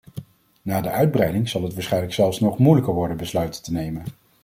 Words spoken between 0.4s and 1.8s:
Na de uitbreiding zal het